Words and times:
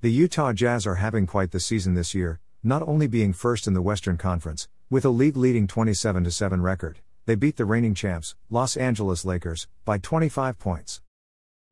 The 0.00 0.12
Utah 0.12 0.52
Jazz 0.52 0.86
are 0.86 0.94
having 0.94 1.26
quite 1.26 1.50
the 1.50 1.58
season 1.58 1.94
this 1.94 2.14
year, 2.14 2.38
not 2.62 2.82
only 2.86 3.08
being 3.08 3.32
first 3.32 3.66
in 3.66 3.74
the 3.74 3.82
Western 3.82 4.16
Conference, 4.16 4.68
with 4.88 5.04
a 5.04 5.08
league 5.08 5.36
leading 5.36 5.66
27 5.66 6.30
7 6.30 6.62
record, 6.62 7.00
they 7.26 7.34
beat 7.34 7.56
the 7.56 7.64
reigning 7.64 7.96
champs, 7.96 8.36
Los 8.48 8.76
Angeles 8.76 9.24
Lakers, 9.24 9.66
by 9.84 9.98
25 9.98 10.56
points. 10.56 11.00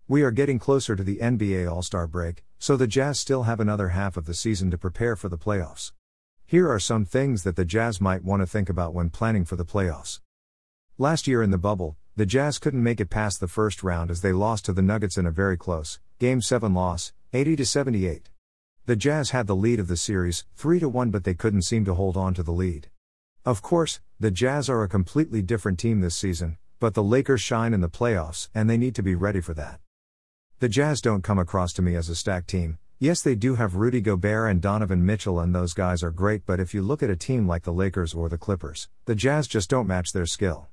We 0.08 0.24
are 0.24 0.32
getting 0.32 0.58
closer 0.58 0.96
to 0.96 1.04
the 1.04 1.18
NBA 1.18 1.70
All 1.70 1.82
Star 1.82 2.08
break, 2.08 2.42
so 2.58 2.76
the 2.76 2.88
Jazz 2.88 3.20
still 3.20 3.44
have 3.44 3.60
another 3.60 3.90
half 3.90 4.16
of 4.16 4.26
the 4.26 4.34
season 4.34 4.72
to 4.72 4.76
prepare 4.76 5.14
for 5.14 5.28
the 5.28 5.38
playoffs. 5.38 5.92
Here 6.44 6.68
are 6.68 6.80
some 6.80 7.04
things 7.04 7.44
that 7.44 7.54
the 7.54 7.64
Jazz 7.64 8.00
might 8.00 8.24
want 8.24 8.42
to 8.42 8.46
think 8.48 8.68
about 8.68 8.92
when 8.92 9.08
planning 9.08 9.44
for 9.44 9.54
the 9.54 9.64
playoffs. 9.64 10.18
Last 10.98 11.28
year 11.28 11.44
in 11.44 11.52
the 11.52 11.58
bubble, 11.58 11.96
the 12.16 12.26
Jazz 12.26 12.58
couldn't 12.58 12.82
make 12.82 13.00
it 13.00 13.08
past 13.08 13.38
the 13.38 13.46
first 13.46 13.84
round 13.84 14.10
as 14.10 14.22
they 14.22 14.32
lost 14.32 14.64
to 14.64 14.72
the 14.72 14.82
Nuggets 14.82 15.16
in 15.16 15.26
a 15.26 15.30
very 15.30 15.56
close, 15.56 16.00
Game 16.18 16.40
7 16.40 16.74
loss, 16.74 17.12
80 17.36 17.56
to 17.56 17.66
78. 17.66 18.30
The 18.86 18.96
Jazz 18.96 19.28
had 19.32 19.46
the 19.46 19.54
lead 19.54 19.78
of 19.78 19.88
the 19.88 19.96
series, 19.98 20.46
3 20.54 20.80
to 20.80 20.88
1, 20.88 21.10
but 21.10 21.24
they 21.24 21.34
couldn't 21.34 21.66
seem 21.66 21.84
to 21.84 21.92
hold 21.92 22.16
on 22.16 22.32
to 22.32 22.42
the 22.42 22.50
lead. 22.50 22.88
Of 23.44 23.60
course, 23.60 24.00
the 24.18 24.30
Jazz 24.30 24.70
are 24.70 24.82
a 24.82 24.88
completely 24.88 25.42
different 25.42 25.78
team 25.78 26.00
this 26.00 26.16
season, 26.16 26.56
but 26.80 26.94
the 26.94 27.02
Lakers 27.02 27.42
shine 27.42 27.74
in 27.74 27.82
the 27.82 27.90
playoffs, 27.90 28.48
and 28.54 28.70
they 28.70 28.78
need 28.78 28.94
to 28.94 29.02
be 29.02 29.14
ready 29.14 29.42
for 29.42 29.52
that. 29.52 29.80
The 30.60 30.70
Jazz 30.70 31.02
don't 31.02 31.20
come 31.20 31.38
across 31.38 31.74
to 31.74 31.82
me 31.82 31.94
as 31.94 32.08
a 32.08 32.14
stacked 32.14 32.48
team. 32.48 32.78
Yes, 32.98 33.20
they 33.20 33.34
do 33.34 33.56
have 33.56 33.76
Rudy 33.76 34.00
Gobert 34.00 34.50
and 34.50 34.62
Donovan 34.62 35.04
Mitchell, 35.04 35.38
and 35.38 35.54
those 35.54 35.74
guys 35.74 36.02
are 36.02 36.10
great, 36.10 36.46
but 36.46 36.58
if 36.58 36.72
you 36.72 36.80
look 36.80 37.02
at 37.02 37.10
a 37.10 37.16
team 37.16 37.46
like 37.46 37.64
the 37.64 37.70
Lakers 37.70 38.14
or 38.14 38.30
the 38.30 38.38
Clippers, 38.38 38.88
the 39.04 39.14
Jazz 39.14 39.46
just 39.46 39.68
don't 39.68 39.86
match 39.86 40.12
their 40.12 40.24
skill. 40.24 40.68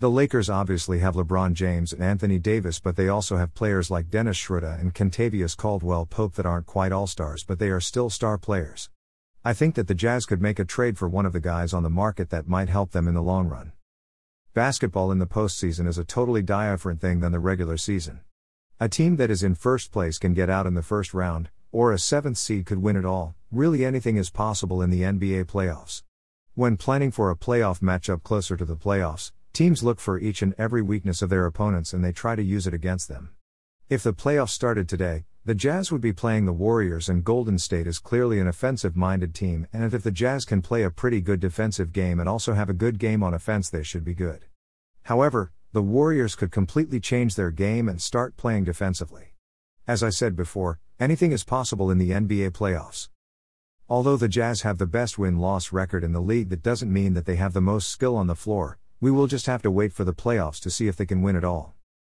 The 0.00 0.08
Lakers 0.08 0.48
obviously 0.48 1.00
have 1.00 1.14
LeBron 1.14 1.52
James 1.52 1.92
and 1.92 2.02
Anthony 2.02 2.38
Davis, 2.38 2.80
but 2.80 2.96
they 2.96 3.08
also 3.08 3.36
have 3.36 3.52
players 3.52 3.90
like 3.90 4.08
Dennis 4.08 4.38
Schroeder 4.38 4.78
and 4.80 4.94
Kentavious 4.94 5.54
Caldwell 5.54 6.06
Pope 6.06 6.36
that 6.36 6.46
aren't 6.46 6.64
quite 6.64 6.90
all 6.90 7.06
stars, 7.06 7.44
but 7.44 7.58
they 7.58 7.68
are 7.68 7.82
still 7.82 8.08
star 8.08 8.38
players. 8.38 8.88
I 9.44 9.52
think 9.52 9.74
that 9.74 9.88
the 9.88 9.94
Jazz 9.94 10.24
could 10.24 10.40
make 10.40 10.58
a 10.58 10.64
trade 10.64 10.96
for 10.96 11.06
one 11.06 11.26
of 11.26 11.34
the 11.34 11.38
guys 11.38 11.74
on 11.74 11.82
the 11.82 11.90
market 11.90 12.30
that 12.30 12.48
might 12.48 12.70
help 12.70 12.92
them 12.92 13.08
in 13.08 13.12
the 13.12 13.20
long 13.20 13.46
run. 13.48 13.72
Basketball 14.54 15.12
in 15.12 15.18
the 15.18 15.26
postseason 15.26 15.86
is 15.86 15.98
a 15.98 16.04
totally 16.04 16.40
different 16.40 17.02
thing 17.02 17.20
than 17.20 17.32
the 17.32 17.38
regular 17.38 17.76
season. 17.76 18.20
A 18.80 18.88
team 18.88 19.16
that 19.16 19.30
is 19.30 19.42
in 19.42 19.54
first 19.54 19.92
place 19.92 20.18
can 20.18 20.32
get 20.32 20.48
out 20.48 20.66
in 20.66 20.72
the 20.72 20.82
first 20.82 21.12
round, 21.12 21.50
or 21.72 21.92
a 21.92 21.98
seventh 21.98 22.38
seed 22.38 22.64
could 22.64 22.80
win 22.80 22.96
it 22.96 23.04
all. 23.04 23.34
Really, 23.52 23.84
anything 23.84 24.16
is 24.16 24.30
possible 24.30 24.80
in 24.80 24.88
the 24.88 25.02
NBA 25.02 25.44
playoffs. 25.44 26.04
When 26.54 26.78
planning 26.78 27.10
for 27.10 27.30
a 27.30 27.36
playoff 27.36 27.80
matchup 27.80 28.22
closer 28.22 28.56
to 28.56 28.64
the 28.64 28.76
playoffs, 28.76 29.32
Teams 29.60 29.82
look 29.82 30.00
for 30.00 30.18
each 30.18 30.40
and 30.40 30.54
every 30.56 30.80
weakness 30.80 31.20
of 31.20 31.28
their 31.28 31.44
opponents 31.44 31.92
and 31.92 32.02
they 32.02 32.12
try 32.12 32.34
to 32.34 32.42
use 32.42 32.66
it 32.66 32.72
against 32.72 33.08
them. 33.08 33.32
If 33.90 34.02
the 34.02 34.14
playoffs 34.14 34.52
started 34.52 34.88
today, 34.88 35.26
the 35.44 35.54
Jazz 35.54 35.92
would 35.92 36.00
be 36.00 36.14
playing 36.14 36.46
the 36.46 36.54
Warriors, 36.54 37.10
and 37.10 37.22
Golden 37.22 37.58
State 37.58 37.86
is 37.86 37.98
clearly 37.98 38.40
an 38.40 38.48
offensive 38.48 38.96
minded 38.96 39.34
team. 39.34 39.66
And 39.70 39.92
if 39.92 40.02
the 40.02 40.10
Jazz 40.10 40.46
can 40.46 40.62
play 40.62 40.82
a 40.82 40.90
pretty 40.90 41.20
good 41.20 41.40
defensive 41.40 41.92
game 41.92 42.18
and 42.18 42.26
also 42.26 42.54
have 42.54 42.70
a 42.70 42.72
good 42.72 42.98
game 42.98 43.22
on 43.22 43.34
offense, 43.34 43.68
they 43.68 43.82
should 43.82 44.02
be 44.02 44.14
good. 44.14 44.46
However, 45.02 45.52
the 45.74 45.82
Warriors 45.82 46.36
could 46.36 46.50
completely 46.50 46.98
change 46.98 47.34
their 47.34 47.50
game 47.50 47.86
and 47.86 48.00
start 48.00 48.38
playing 48.38 48.64
defensively. 48.64 49.34
As 49.86 50.02
I 50.02 50.08
said 50.08 50.36
before, 50.36 50.78
anything 50.98 51.32
is 51.32 51.44
possible 51.44 51.90
in 51.90 51.98
the 51.98 52.12
NBA 52.12 52.52
playoffs. 52.52 53.10
Although 53.90 54.16
the 54.16 54.26
Jazz 54.26 54.62
have 54.62 54.78
the 54.78 54.86
best 54.86 55.18
win 55.18 55.36
loss 55.36 55.70
record 55.70 56.02
in 56.02 56.14
the 56.14 56.22
league, 56.22 56.48
that 56.48 56.62
doesn't 56.62 56.90
mean 56.90 57.12
that 57.12 57.26
they 57.26 57.36
have 57.36 57.52
the 57.52 57.60
most 57.60 57.90
skill 57.90 58.16
on 58.16 58.26
the 58.26 58.34
floor, 58.34 58.78
we 59.00 59.10
will 59.10 59.26
just 59.26 59.46
have 59.46 59.62
to 59.62 59.70
wait 59.70 59.92
for 59.92 60.04
the 60.04 60.12
playoffs 60.12 60.60
to 60.60 60.70
see 60.70 60.86
if 60.86 60.96
they 60.96 61.06
can 61.06 61.22
win 61.22 61.36
it 61.36 61.44
all. 61.44 61.74